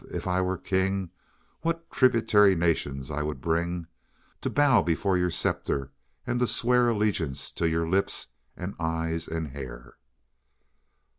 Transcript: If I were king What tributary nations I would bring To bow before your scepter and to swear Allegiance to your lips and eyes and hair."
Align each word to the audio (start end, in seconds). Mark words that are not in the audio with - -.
If 0.09 0.25
I 0.25 0.41
were 0.41 0.57
king 0.57 1.11
What 1.61 1.91
tributary 1.91 2.55
nations 2.55 3.11
I 3.11 3.21
would 3.21 3.39
bring 3.39 3.85
To 4.41 4.49
bow 4.49 4.81
before 4.81 5.15
your 5.15 5.29
scepter 5.29 5.91
and 6.25 6.39
to 6.39 6.47
swear 6.47 6.89
Allegiance 6.89 7.51
to 7.51 7.69
your 7.69 7.87
lips 7.87 8.29
and 8.57 8.73
eyes 8.79 9.27
and 9.27 9.49
hair." 9.49 9.97